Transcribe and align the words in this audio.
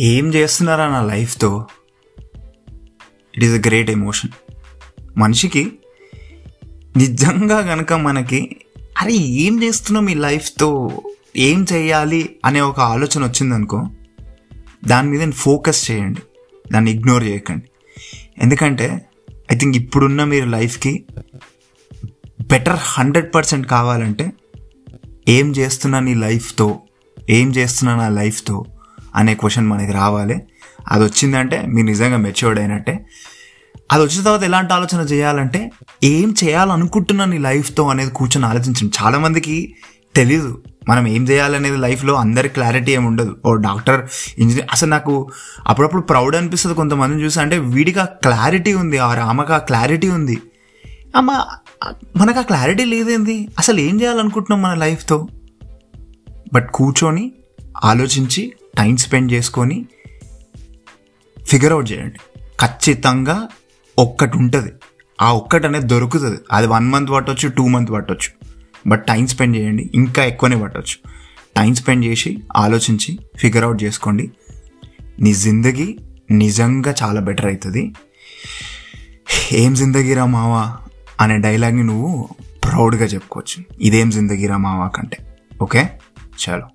ఏం 0.00 0.34
చేస్తున్నారా 0.34 0.88
నా 0.88 1.02
లైఫ్తో? 1.02 1.66
It 3.36 3.44
is 3.44 3.52
a 3.52 3.62
great 3.66 3.90
emotion 3.90 4.30
మనిషికి 5.16 5.72
నిజంగా 6.96 7.60
కనుక 7.60 7.92
మనకి 7.92 8.56
అరే 9.00 9.12
ఏం 9.12 9.62
చేస్తున్నాం 9.62 10.08
ఈ 10.08 10.14
లైఫ్తో? 10.14 11.00
ఏం 11.36 11.66
చేయాలి 11.72 12.36
అనే 12.44 12.60
ఒక 12.60 12.80
ఆలోచన 12.80 13.24
వచ్చిందనుకో 13.24 13.86
దాని 14.84 15.08
మీద 15.08 15.32
ఫోకస్ 15.32 15.90
చేయండి. 15.90 16.22
దాన్ని 16.72 16.90
ఇగ్నోర్ 16.90 17.24
చేయకండి. 17.24 17.62
ఎందుకంటే 18.42 19.06
ఐ 19.52 19.56
థింక్ 19.56 19.76
ఇప్పుడున్న 19.76 20.24
మీరు 20.24 20.46
లైఫ్కి 20.46 21.04
బెటర్ 22.40 22.78
హండ్రెడ్ 22.80 23.34
పర్సెంట్ 23.34 23.66
కావాలంటే 23.66 24.32
ఏం 25.28 25.56
చేస్తున్నా 25.56 26.00
నీ 26.00 26.14
లైఫ్తో 26.14 26.80
ఏం 27.30 27.50
చేస్తున్నా 27.50 27.96
నా 27.96 28.08
లైఫ్తో 28.08 28.64
అనే 29.14 29.34
క్వశ్చన్ 29.34 29.66
మనకి 29.66 29.92
రావాలి. 29.92 30.42
అది 30.88 31.04
వచ్చిందంటే 31.04 31.62
మీరు 31.66 31.86
నిజంగా 31.86 32.16
మెచ్యూర్డ్ 32.16 32.60
అయినట్టే. 32.60 33.06
అది 33.92 34.02
వచ్చిన 34.02 34.22
తర్వాత 34.22 34.42
ఎలాంటి 34.42 34.72
ఆలోచన 34.72 35.00
చేయాలంటే 35.00 35.70
ఏం 36.04 36.34
చేయాలనుకుంటున్నాను 36.44 37.30
నీ 37.30 37.38
లైఫ్తో 37.38 37.88
అనేది 37.88 38.10
కూర్చొని 38.10 38.46
ఆలోచించండి. 38.46 38.90
చాలామందికి 39.02 39.74
తెలీదు. 40.16 40.62
మనం 40.88 41.08
ఏం 41.08 41.28
చేయాలనేది 41.28 41.76
లైఫ్లో 41.76 42.14
అందరి 42.14 42.48
క్లారిటీ 42.48 42.92
ఏమి 42.92 43.06
ఉండదు. 43.06 43.36
ఓ 43.46 43.54
డాక్టర్ 43.54 44.08
ఇంజనీర్ 44.38 44.66
అసలు 44.72 44.90
నాకు 44.90 45.30
అప్పుడప్పుడు 45.66 46.02
ప్రౌడ్ 46.02 46.36
అనిపిస్తుంది 46.36 46.76
కొంతమందిని 46.76 47.22
చూసి 47.22 47.40
అంటే 47.40 47.58
వీడికి 47.58 47.98
ఆ 47.98 48.04
క్లారిటీ 48.04 48.74
ఉంది 48.74 48.98
ఆ 48.98 49.24
ఆమెకు 49.24 49.52
ఆ 49.52 49.58
క్లారిటీ 49.58 50.08
ఉంది. 50.08 50.38
అమ్మ 51.16 51.44
మనకు 52.16 52.38
ఆ 52.38 52.42
క్లారిటీ 52.42 52.84
లేదేంది? 52.84 53.48
అసలు 53.58 53.80
ఏం 53.80 54.00
చేయాలనుకుంటున్నాం 54.00 54.62
మన 54.62 54.74
లైఫ్తో? 54.74 55.28
బట్ 56.52 56.70
కూర్చొని 56.70 57.32
ఆలోచించి 57.84 58.52
టైం 58.80 58.96
స్పెండ్ 58.96 59.32
చేసుకొని 59.32 59.86
ఫిగర్ 61.46 61.72
అవుట్ 61.72 61.92
చేయండి. 61.92 62.18
ఖచ్చితంగా 62.60 63.48
ఒక్కటి 63.98 64.36
ఉంటుంది. 64.36 64.72
ఆ 65.20 65.32
ఒక్కటి 65.32 65.66
అనేది 65.66 65.86
దొరుకుతుంది. 65.86 66.38
అది 66.52 66.66
వన్ 66.66 66.88
మంత్ 66.88 67.10
పట్టవచ్చు 67.10 67.48
టూ 67.48 67.66
మంత్ 67.66 67.90
పట్టవచ్చు 67.90 68.46
బట్ 68.86 69.06
టైం 69.06 69.26
స్పెండ్ 69.26 69.56
చేయండి 69.56 69.90
ఇంకా 69.94 70.24
ఎక్కువనే 70.24 70.56
పట్టవచ్చు 70.56 71.10
టైం 71.56 71.74
స్పెండ్ 71.74 72.04
చేసి 72.04 72.42
ఆలోచించి 72.56 73.18
ఫిగర్ 73.36 73.64
అవుట్ 73.64 73.82
చేసుకోండి. 73.82 74.30
నీ 75.20 75.34
జిందగీ 75.34 75.98
నిజంగా 76.30 76.94
చాలా 77.02 77.20
బెటర్ 77.20 77.46
అవుతుంది 77.46 77.94
ఏం 79.52 79.74
జిందగీరా 79.74 80.26
మావా 80.26 80.76
అనే 81.20 81.38
డైలాగ్ని 81.38 81.84
నువ్వు 81.84 82.28
ప్రౌడ్గా 82.64 83.04
చెప్పుకోవచ్చు. 83.04 83.64
ఇదేం 83.80 84.10
జిందగీరా 84.10 84.56
మావా 84.56 84.88
కంటే. 84.88 85.18
ఓకే? 85.62 85.90
చలో. 86.48 86.68